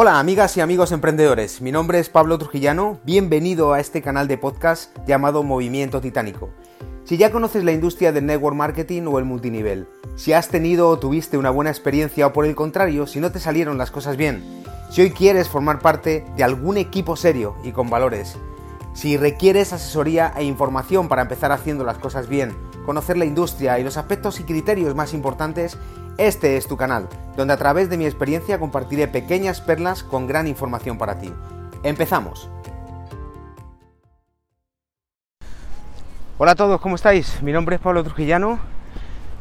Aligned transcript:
Hola 0.00 0.20
amigas 0.20 0.56
y 0.56 0.60
amigos 0.60 0.92
emprendedores, 0.92 1.60
mi 1.60 1.72
nombre 1.72 1.98
es 1.98 2.08
Pablo 2.08 2.38
Trujillano, 2.38 3.00
bienvenido 3.02 3.72
a 3.72 3.80
este 3.80 4.00
canal 4.00 4.28
de 4.28 4.38
podcast 4.38 4.96
llamado 5.08 5.42
Movimiento 5.42 6.00
Titánico. 6.00 6.50
Si 7.02 7.16
ya 7.16 7.32
conoces 7.32 7.64
la 7.64 7.72
industria 7.72 8.12
del 8.12 8.24
network 8.24 8.54
marketing 8.54 9.08
o 9.08 9.18
el 9.18 9.24
multinivel, 9.24 9.88
si 10.14 10.34
has 10.34 10.50
tenido 10.50 10.88
o 10.88 11.00
tuviste 11.00 11.36
una 11.36 11.50
buena 11.50 11.70
experiencia 11.70 12.28
o 12.28 12.32
por 12.32 12.46
el 12.46 12.54
contrario, 12.54 13.08
si 13.08 13.18
no 13.18 13.32
te 13.32 13.40
salieron 13.40 13.76
las 13.76 13.90
cosas 13.90 14.16
bien, 14.16 14.62
si 14.88 15.02
hoy 15.02 15.10
quieres 15.10 15.48
formar 15.48 15.80
parte 15.80 16.24
de 16.36 16.44
algún 16.44 16.76
equipo 16.76 17.16
serio 17.16 17.56
y 17.64 17.72
con 17.72 17.90
valores, 17.90 18.36
si 18.94 19.16
requieres 19.16 19.72
asesoría 19.72 20.32
e 20.36 20.44
información 20.44 21.08
para 21.08 21.22
empezar 21.22 21.50
haciendo 21.50 21.82
las 21.82 21.98
cosas 21.98 22.28
bien, 22.28 22.54
conocer 22.88 23.18
la 23.18 23.26
industria 23.26 23.78
y 23.78 23.84
los 23.84 23.98
aspectos 23.98 24.40
y 24.40 24.44
criterios 24.44 24.94
más 24.94 25.12
importantes, 25.12 25.76
este 26.16 26.56
es 26.56 26.66
tu 26.66 26.78
canal, 26.78 27.06
donde 27.36 27.52
a 27.52 27.58
través 27.58 27.90
de 27.90 27.98
mi 27.98 28.06
experiencia 28.06 28.58
compartiré 28.58 29.06
pequeñas 29.08 29.60
perlas 29.60 30.02
con 30.02 30.26
gran 30.26 30.46
información 30.46 30.96
para 30.96 31.18
ti. 31.18 31.30
Empezamos. 31.82 32.48
Hola 36.38 36.52
a 36.52 36.54
todos, 36.54 36.80
¿cómo 36.80 36.94
estáis? 36.94 37.42
Mi 37.42 37.52
nombre 37.52 37.76
es 37.76 37.82
Pablo 37.82 38.02
Trujillano. 38.02 38.58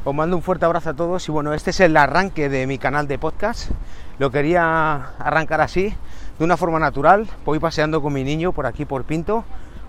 Os 0.03 0.13
mando 0.13 0.35
un 0.35 0.41
fuerte 0.41 0.66
abrazo 0.66 0.89
a 0.89 0.93
todos 0.93 1.25
y 1.29 1.31
bueno, 1.31 1.53
este 1.53 1.69
es 1.69 1.79
el 1.79 1.95
arranque 1.95 2.49
de 2.49 2.67
mi 2.67 2.77
canal 2.77 3.07
de 3.07 3.17
podcast. 3.17 3.71
Lo 4.19 4.29
quería 4.29 5.13
arrancar 5.19 5.61
así, 5.61 5.95
de 6.38 6.43
una 6.43 6.57
forma 6.57 6.79
natural. 6.79 7.29
Voy 7.45 7.59
paseando 7.59 8.02
con 8.02 8.11
mi 8.11 8.25
niño 8.25 8.52
por 8.52 8.66
aquí 8.66 8.83
por 8.83 9.05
Pinto, 9.05 9.45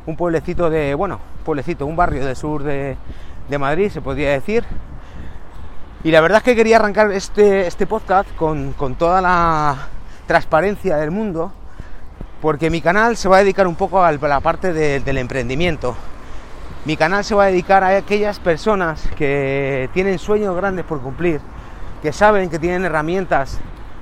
un 0.07 0.15
pueblecito 0.15 0.71
de, 0.71 0.95
bueno, 0.95 1.19
pueblecito, 1.45 1.87
un 1.87 1.97
barrio 1.97 2.25
del 2.25 2.37
sur 2.37 2.63
de, 2.63 2.97
de 3.49 3.59
Madrid, 3.59 3.91
se 3.91 4.01
podría 4.01 4.31
decir, 4.31 4.65
y 6.05 6.13
la 6.13 6.21
verdad 6.21 6.39
es 6.39 6.45
que 6.45 6.55
quería 6.55 6.77
arrancar 6.77 7.11
este, 7.11 7.67
este 7.67 7.87
podcast 7.87 8.33
con, 8.37 8.75
toda 8.97 9.21
la 9.21 9.89
transparencia 10.27 10.97
del 10.97 11.11
mundo, 11.11 11.53
porque 12.41 12.71
mi 12.71 12.81
canal 12.81 13.17
se 13.17 13.29
va 13.29 13.39
a 13.39 13.41
dedicar 13.41 13.67
un 13.67 13.75
poco 13.75 14.05
a 14.05 14.13
la 14.13 14.41
parte 14.41 14.73
del 14.73 15.19
emprendimiento. 15.19 15.97
Mi 16.85 16.97
canal 16.97 17.25
se 17.25 17.35
va 17.35 17.45
a 17.45 17.47
dedicar 17.47 17.83
a 17.83 17.97
aquellas 17.97 18.39
personas 18.39 19.09
que 19.17 19.91
tienen 19.93 20.21
sueños 20.21 20.55
grandes 20.55 20.85
por 20.85 21.01
cumplir, 21.01 21.41
que 22.01 22.13
saben 22.13 22.49
que 22.49 22.61
tienen 22.61 22.85
herramientas, 22.85 23.59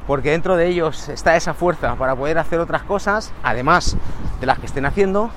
porque 0.06 0.33
dentro 0.33 0.56
de 0.56 0.66
ellos 0.66 1.08
está 1.08 1.34
esa 1.34 1.55
fuerza 1.55 1.94
para 1.94 2.14
poder 2.14 2.36
hacer 2.36 2.60
otras 2.60 2.83
cosas, 2.83 3.33
además 3.42 3.97
de 4.38 4.47
las 4.47 4.58
que 4.58 4.66
estén 4.66 4.84
haciendo, 4.84 5.31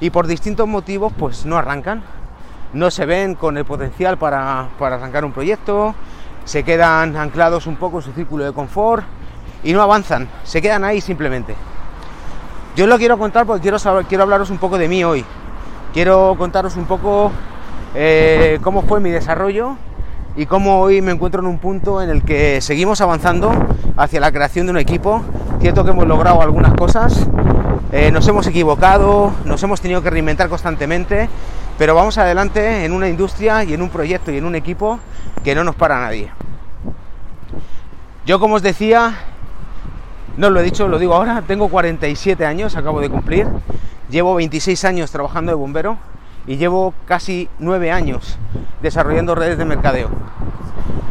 y 0.00 0.10
por 0.10 0.26
distintos 0.26 0.66
motivos 0.66 1.12
pues 1.16 1.46
no 1.46 1.56
arrancan 1.56 2.02
no 2.72 2.90
se 2.90 3.06
ven 3.06 3.34
con 3.34 3.56
el 3.56 3.64
potencial 3.64 4.16
para, 4.18 4.68
arrancar 4.78 5.24
un 5.24 5.32
proyecto, 5.32 5.94
se 6.44 6.62
quedan 6.64 7.16
anclados 7.16 7.66
un 7.66 7.76
poco 7.76 7.98
en 7.98 8.02
su 8.04 8.12
círculo 8.12 8.44
de 8.44 8.52
confort 8.52 9.04
y 9.62 9.72
no 9.72 9.82
avanzan, 9.82 10.28
se 10.44 10.60
quedan 10.62 10.84
ahí 10.84 11.00
simplemente. 11.00 11.54
Yo 12.74 12.86
lo 12.86 12.96
quiero 12.98 13.18
contar 13.18 13.46
porque 13.46 13.62
quiero, 13.62 13.78
quiero 14.08 14.24
hablaros 14.24 14.50
un 14.50 14.58
poco 14.58 14.78
de 14.78 14.88
mí 14.88 15.04
hoy. 15.04 15.24
Quiero 15.92 16.34
contaros 16.38 16.76
un 16.76 16.86
poco 16.86 17.30
eh, 17.94 18.58
cómo 18.62 18.82
fue 18.82 18.98
mi 18.98 19.10
desarrollo 19.10 19.76
y 20.36 20.46
cómo 20.46 20.80
hoy 20.80 21.02
me 21.02 21.12
encuentro 21.12 21.42
en 21.42 21.48
un 21.48 21.58
punto 21.58 22.00
en 22.00 22.08
el 22.08 22.22
que 22.22 22.62
seguimos 22.62 23.02
avanzando 23.02 23.52
hacia 23.98 24.18
la 24.20 24.32
creación 24.32 24.66
de 24.66 24.72
un 24.72 24.78
equipo. 24.78 25.22
Cierto 25.60 25.84
que 25.84 25.90
hemos 25.90 26.06
logrado 26.06 26.40
algunas 26.40 26.72
cosas, 26.72 27.28
eh, 27.92 28.10
nos 28.10 28.26
hemos 28.26 28.46
equivocado, 28.46 29.32
nos 29.44 29.62
hemos 29.62 29.82
tenido 29.82 30.02
que 30.02 30.08
reinventar 30.08 30.48
constantemente 30.48 31.28
pero 31.82 31.96
vamos 31.96 32.16
adelante 32.16 32.84
en 32.84 32.92
una 32.92 33.08
industria 33.08 33.64
y 33.64 33.74
en 33.74 33.82
un 33.82 33.88
proyecto 33.88 34.30
y 34.30 34.36
en 34.36 34.44
un 34.44 34.54
equipo 34.54 35.00
que 35.42 35.52
no 35.52 35.64
nos 35.64 35.74
para 35.74 35.98
nadie. 35.98 36.30
Yo 38.24 38.38
como 38.38 38.54
os 38.54 38.62
decía, 38.62 39.16
no 40.36 40.48
lo 40.48 40.60
he 40.60 40.62
dicho, 40.62 40.86
lo 40.86 41.00
digo 41.00 41.12
ahora, 41.14 41.42
tengo 41.44 41.66
47 41.66 42.46
años, 42.46 42.76
acabo 42.76 43.00
de 43.00 43.10
cumplir, 43.10 43.48
llevo 44.08 44.36
26 44.36 44.84
años 44.84 45.10
trabajando 45.10 45.50
de 45.50 45.56
bombero 45.56 45.98
y 46.46 46.56
llevo 46.56 46.94
casi 47.04 47.48
9 47.58 47.90
años 47.90 48.38
desarrollando 48.80 49.34
redes 49.34 49.58
de 49.58 49.64
mercadeo. 49.64 50.08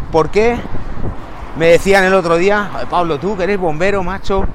¿Por 0.10 0.30
qué? 0.30 0.56
Me 1.58 1.66
decían 1.66 2.06
el 2.06 2.14
otro 2.14 2.38
día, 2.38 2.72
Pablo, 2.90 3.20
tú 3.20 3.36
que 3.36 3.44
eres 3.44 3.60
bombero, 3.60 4.04
macho, 4.04 4.46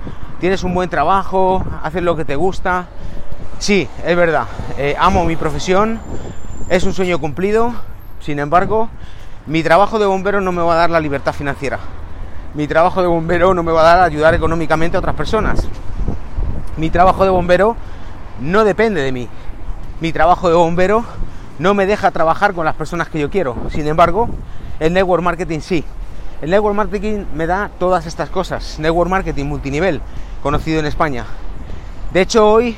tienes 0.40 0.64
un 0.64 0.72
buen 0.72 0.88
trabajo, 0.88 1.62
haces 1.82 2.02
lo 2.02 2.16
que 2.16 2.24
te 2.24 2.36
gusta, 2.36 2.86
Sí, 3.58 3.88
es 4.04 4.16
verdad. 4.16 4.46
Eh, 4.76 4.94
amo 4.98 5.24
mi 5.24 5.34
profesión, 5.34 5.98
es 6.68 6.84
un 6.84 6.92
sueño 6.92 7.18
cumplido. 7.18 7.72
Sin 8.20 8.38
embargo, 8.38 8.90
mi 9.46 9.62
trabajo 9.62 9.98
de 9.98 10.04
bombero 10.04 10.40
no 10.40 10.52
me 10.52 10.62
va 10.62 10.74
a 10.74 10.76
dar 10.76 10.90
la 10.90 11.00
libertad 11.00 11.32
financiera. 11.32 11.78
Mi 12.54 12.66
trabajo 12.66 13.00
de 13.00 13.08
bombero 13.08 13.54
no 13.54 13.62
me 13.62 13.72
va 13.72 13.80
a 13.80 13.96
dar 13.96 14.00
ayudar 14.04 14.34
económicamente 14.34 14.96
a 14.96 15.00
otras 15.00 15.14
personas. 15.14 15.66
Mi 16.76 16.90
trabajo 16.90 17.24
de 17.24 17.30
bombero 17.30 17.76
no 18.40 18.64
depende 18.64 19.00
de 19.00 19.10
mí. 19.10 19.28
Mi 20.00 20.12
trabajo 20.12 20.50
de 20.50 20.54
bombero 20.54 21.04
no 21.58 21.72
me 21.72 21.86
deja 21.86 22.10
trabajar 22.10 22.52
con 22.52 22.66
las 22.66 22.74
personas 22.74 23.08
que 23.08 23.18
yo 23.18 23.30
quiero. 23.30 23.56
Sin 23.70 23.86
embargo, 23.86 24.28
el 24.80 24.92
network 24.92 25.22
marketing 25.22 25.60
sí. 25.60 25.82
El 26.42 26.50
network 26.50 26.76
marketing 26.76 27.24
me 27.34 27.46
da 27.46 27.70
todas 27.78 28.06
estas 28.06 28.28
cosas. 28.28 28.78
Network 28.78 29.08
marketing 29.08 29.46
multinivel, 29.46 30.02
conocido 30.42 30.78
en 30.78 30.86
España. 30.86 31.24
De 32.12 32.20
hecho, 32.20 32.50
hoy 32.50 32.76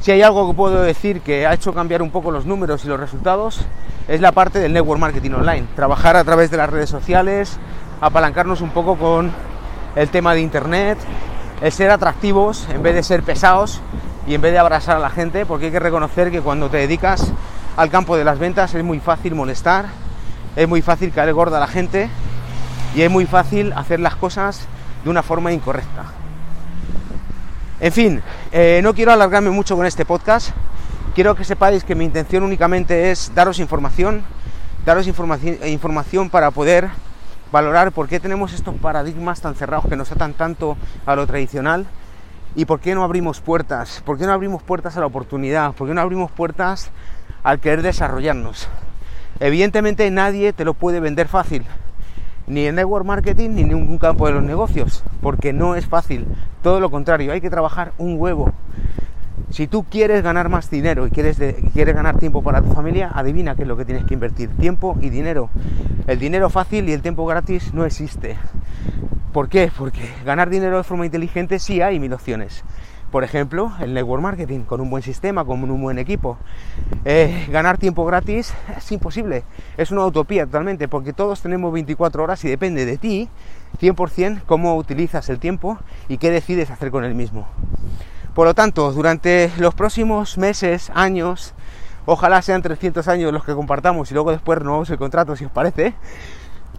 si 0.00 0.12
hay 0.12 0.22
algo 0.22 0.48
que 0.48 0.54
puedo 0.54 0.82
decir 0.82 1.20
que 1.20 1.46
ha 1.46 1.54
hecho 1.54 1.74
cambiar 1.74 2.02
un 2.02 2.10
poco 2.10 2.30
los 2.30 2.46
números 2.46 2.84
y 2.84 2.88
los 2.88 3.00
resultados, 3.00 3.66
es 4.06 4.20
la 4.20 4.32
parte 4.32 4.58
del 4.58 4.72
network 4.72 5.00
marketing 5.00 5.32
online. 5.32 5.66
Trabajar 5.74 6.16
a 6.16 6.24
través 6.24 6.50
de 6.50 6.56
las 6.56 6.70
redes 6.70 6.88
sociales, 6.88 7.58
apalancarnos 8.00 8.60
un 8.60 8.70
poco 8.70 8.96
con 8.96 9.32
el 9.96 10.08
tema 10.08 10.34
de 10.34 10.40
internet, 10.40 10.98
el 11.60 11.72
ser 11.72 11.90
atractivos 11.90 12.68
en 12.70 12.82
vez 12.82 12.94
de 12.94 13.02
ser 13.02 13.22
pesados 13.22 13.80
y 14.26 14.34
en 14.34 14.40
vez 14.40 14.52
de 14.52 14.58
abrazar 14.58 14.96
a 14.96 15.00
la 15.00 15.10
gente, 15.10 15.44
porque 15.44 15.66
hay 15.66 15.72
que 15.72 15.80
reconocer 15.80 16.30
que 16.30 16.40
cuando 16.40 16.68
te 16.68 16.76
dedicas 16.76 17.32
al 17.76 17.90
campo 17.90 18.16
de 18.16 18.24
las 18.24 18.38
ventas 18.38 18.74
es 18.74 18.84
muy 18.84 19.00
fácil 19.00 19.34
molestar, 19.34 19.86
es 20.54 20.68
muy 20.68 20.82
fácil 20.82 21.12
caer 21.12 21.32
gorda 21.32 21.56
a 21.56 21.60
la 21.60 21.66
gente 21.66 22.08
y 22.94 23.02
es 23.02 23.10
muy 23.10 23.26
fácil 23.26 23.72
hacer 23.74 24.00
las 24.00 24.16
cosas 24.16 24.66
de 25.04 25.10
una 25.10 25.22
forma 25.22 25.52
incorrecta. 25.52 26.04
En 27.80 27.92
fin, 27.92 28.22
eh, 28.50 28.80
no 28.82 28.92
quiero 28.92 29.12
alargarme 29.12 29.50
mucho 29.50 29.76
con 29.76 29.86
este 29.86 30.04
podcast. 30.04 30.50
Quiero 31.14 31.36
que 31.36 31.44
sepáis 31.44 31.84
que 31.84 31.94
mi 31.94 32.04
intención 32.04 32.42
únicamente 32.42 33.12
es 33.12 33.32
daros 33.36 33.60
información, 33.60 34.24
daros 34.84 35.06
información 35.06 36.28
para 36.28 36.50
poder 36.50 36.88
valorar 37.52 37.92
por 37.92 38.08
qué 38.08 38.18
tenemos 38.18 38.52
estos 38.52 38.74
paradigmas 38.74 39.40
tan 39.40 39.54
cerrados 39.54 39.86
que 39.88 39.94
nos 39.94 40.10
atan 40.10 40.34
tanto 40.34 40.76
a 41.06 41.14
lo 41.14 41.24
tradicional 41.28 41.86
y 42.56 42.64
por 42.64 42.80
qué 42.80 42.96
no 42.96 43.04
abrimos 43.04 43.40
puertas, 43.40 44.02
por 44.04 44.18
qué 44.18 44.26
no 44.26 44.32
abrimos 44.32 44.60
puertas 44.64 44.96
a 44.96 45.00
la 45.00 45.06
oportunidad, 45.06 45.72
por 45.72 45.86
qué 45.86 45.94
no 45.94 46.00
abrimos 46.00 46.32
puertas 46.32 46.90
al 47.44 47.60
querer 47.60 47.82
desarrollarnos. 47.82 48.68
Evidentemente 49.38 50.10
nadie 50.10 50.52
te 50.52 50.64
lo 50.64 50.74
puede 50.74 50.98
vender 50.98 51.28
fácil, 51.28 51.64
ni 52.48 52.66
en 52.66 52.76
network 52.76 53.04
marketing 53.04 53.50
ni 53.50 53.62
en 53.62 53.68
ningún 53.68 53.98
campo 53.98 54.26
de 54.26 54.32
los 54.32 54.42
negocios, 54.42 55.04
porque 55.20 55.52
no 55.52 55.74
es 55.74 55.86
fácil. 55.86 56.26
Todo 56.62 56.80
lo 56.80 56.90
contrario, 56.90 57.32
hay 57.32 57.40
que 57.40 57.50
trabajar 57.50 57.92
un 57.98 58.18
huevo. 58.18 58.52
Si 59.50 59.66
tú 59.66 59.84
quieres 59.84 60.22
ganar 60.22 60.48
más 60.48 60.70
dinero 60.70 61.06
y 61.06 61.10
quieres, 61.10 61.38
quieres 61.72 61.94
ganar 61.94 62.18
tiempo 62.18 62.42
para 62.42 62.60
tu 62.60 62.72
familia, 62.72 63.10
adivina 63.14 63.54
qué 63.54 63.62
es 63.62 63.68
lo 63.68 63.76
que 63.76 63.84
tienes 63.84 64.04
que 64.04 64.14
invertir. 64.14 64.50
Tiempo 64.50 64.98
y 65.00 65.08
dinero. 65.08 65.48
El 66.06 66.18
dinero 66.18 66.50
fácil 66.50 66.88
y 66.88 66.92
el 66.92 67.00
tiempo 67.00 67.24
gratis 67.24 67.72
no 67.72 67.84
existe. 67.84 68.36
¿Por 69.32 69.48
qué? 69.48 69.70
Porque 69.76 70.02
ganar 70.24 70.50
dinero 70.50 70.78
de 70.78 70.84
forma 70.84 71.06
inteligente 71.06 71.58
sí 71.58 71.80
hay 71.80 71.98
mil 71.98 72.12
opciones. 72.12 72.64
Por 73.10 73.24
ejemplo, 73.24 73.72
el 73.80 73.94
network 73.94 74.22
marketing, 74.22 74.60
con 74.60 74.82
un 74.82 74.90
buen 74.90 75.02
sistema, 75.02 75.44
con 75.44 75.62
un 75.70 75.80
buen 75.80 75.98
equipo. 75.98 76.36
Eh, 77.06 77.46
ganar 77.50 77.78
tiempo 77.78 78.04
gratis 78.04 78.52
es 78.76 78.92
imposible, 78.92 79.44
es 79.78 79.90
una 79.90 80.04
utopía 80.04 80.44
totalmente, 80.44 80.88
porque 80.88 81.14
todos 81.14 81.40
tenemos 81.40 81.72
24 81.72 82.22
horas 82.22 82.44
y 82.44 82.48
depende 82.48 82.84
de 82.84 82.98
ti 82.98 83.28
100% 83.80 84.42
cómo 84.44 84.76
utilizas 84.76 85.28
el 85.30 85.38
tiempo 85.38 85.78
y 86.08 86.18
qué 86.18 86.30
decides 86.30 86.70
hacer 86.70 86.90
con 86.90 87.04
el 87.04 87.14
mismo. 87.14 87.48
Por 88.34 88.46
lo 88.46 88.54
tanto, 88.54 88.92
durante 88.92 89.50
los 89.58 89.74
próximos 89.74 90.36
meses, 90.36 90.92
años, 90.94 91.54
ojalá 92.04 92.42
sean 92.42 92.60
300 92.60 93.08
años 93.08 93.32
los 93.32 93.44
que 93.44 93.54
compartamos 93.54 94.10
y 94.10 94.14
luego 94.14 94.32
después 94.32 94.58
renovamos 94.58 94.90
el 94.90 94.98
contrato, 94.98 95.34
si 95.34 95.46
os 95.46 95.50
parece, 95.50 95.94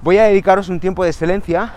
voy 0.03 0.19
a 0.19 0.25
dedicaros 0.25 0.69
un 0.69 0.79
tiempo 0.79 1.03
de 1.03 1.09
excelencia 1.09 1.73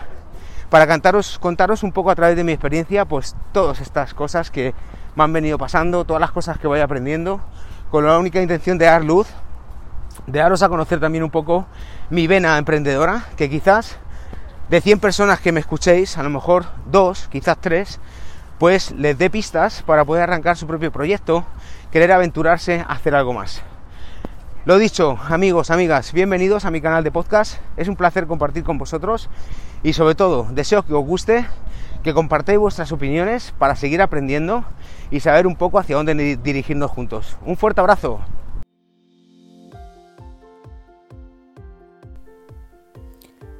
para 0.73 0.87
cantaros, 0.87 1.39
contaros 1.39 1.83
un 1.83 1.93
poco 1.93 2.11
a 2.11 2.15
través 2.15 2.35
de 2.35 2.45
mi 2.45 2.53
experiencia, 2.53 3.05
pues 3.05 3.37
todas 3.53 3.83
estas 3.83 4.15
cosas 4.15 4.51
que 4.51 4.73
me 5.15 5.23
han 5.23 5.31
venido 5.31 5.59
pasando, 5.59 6.07
todas 6.07 6.19
las 6.19 6.31
cosas 6.31 6.57
que 6.57 6.67
voy 6.67 6.81
aprendiendo, 6.81 7.43
con 7.91 8.07
la 8.07 8.19
única 8.19 8.41
intención 8.41 8.79
de 8.79 8.87
dar 8.87 9.05
luz, 9.05 9.29
de 10.27 10.39
daros 10.39 10.63
a 10.63 10.71
conocer 10.71 10.99
también 10.99 11.25
un 11.25 11.31
poco 11.31 11.67
mi 12.09 12.27
vena 12.27 12.57
emprendedora, 12.57 13.27
que 13.37 13.51
quizás 13.51 13.99
de 14.71 14.81
100 14.81 14.99
personas 14.99 15.41
que 15.41 15.53
me 15.53 15.61
escuchéis, 15.61 16.17
a 16.17 16.23
lo 16.23 16.31
mejor 16.31 16.65
dos, 16.91 17.29
quizás 17.31 17.59
tres, 17.61 18.01
pues 18.59 18.93
les 18.93 19.19
dé 19.19 19.29
pistas 19.29 19.83
para 19.83 20.07
poder 20.07 20.23
arrancar 20.23 20.57
su 20.57 20.67
propio 20.67 20.91
proyecto, 20.91 21.45
querer 21.91 22.13
aventurarse 22.13 22.81
a 22.81 22.95
hacer 22.95 23.15
algo 23.15 23.35
más. 23.35 23.61
Lo 24.65 24.79
dicho, 24.79 25.19
amigos, 25.29 25.71
amigas, 25.71 26.15
bienvenidos 26.15 26.65
a 26.65 26.71
mi 26.71 26.81
canal 26.81 27.05
de 27.05 27.11
podcast. 27.11 27.59
Es 27.77 27.89
un 27.89 27.97
placer 27.97 28.27
compartir 28.27 28.65
con 28.65 28.79
vosotros 28.79 29.29
y 29.83 29.93
sobre 29.93 30.15
todo 30.15 30.47
deseo 30.53 30.85
que 30.85 30.95
os 30.95 31.05
guste, 31.05 31.47
que 32.03 32.15
compartáis 32.15 32.59
vuestras 32.59 32.93
opiniones 32.93 33.55
para 33.59 33.77
seguir 33.77 34.03
aprendiendo 34.03 34.65
y 35.11 35.21
saber 35.21 35.47
un 35.47 35.57
poco 35.57 35.79
hacia 35.79 35.97
dónde 35.97 36.37
dirigirnos 36.37 36.91
juntos. 36.91 37.37
Un 37.45 37.57
fuerte 37.57 37.81
abrazo. 37.81 38.21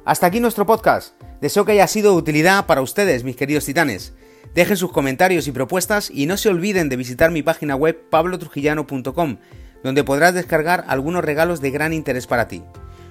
Hasta 0.05 0.27
aquí 0.27 0.39
nuestro 0.41 0.65
podcast. 0.65 1.13
Deseo 1.39 1.65
que 1.65 1.73
haya 1.73 1.87
sido 1.87 2.11
de 2.11 2.17
utilidad 2.17 2.65
para 2.65 2.81
ustedes, 2.81 3.23
mis 3.23 3.37
queridos 3.37 3.65
titanes. 3.65 4.13
Dejen 4.53 4.77
sus 4.77 4.91
comentarios 4.91 5.47
y 5.47 5.51
propuestas 5.51 6.09
y 6.11 6.25
no 6.25 6.37
se 6.37 6.49
olviden 6.49 6.89
de 6.89 6.97
visitar 6.97 7.31
mi 7.31 7.41
página 7.41 7.75
web 7.75 8.09
pablotrujillano.com, 8.09 9.37
donde 9.83 10.03
podrás 10.03 10.33
descargar 10.33 10.83
algunos 10.87 11.23
regalos 11.23 11.61
de 11.61 11.71
gran 11.71 11.93
interés 11.93 12.27
para 12.27 12.47
ti. 12.47 12.63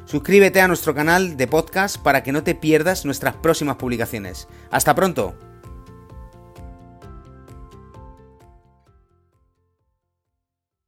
Suscríbete 0.05 0.61
a 0.61 0.69
nuestro 0.69 0.95
canal 0.95 1.37
de 1.37 1.47
podcast 1.47 1.97
para 1.97 2.23
que 2.23 2.33
no 2.33 2.43
te 2.43 2.55
pierdas 2.55 3.05
nuestras 3.05 3.37
próximas 3.37 3.77
publicaciones. 3.77 4.49
Hasta 4.71 4.95
pronto. 4.95 5.35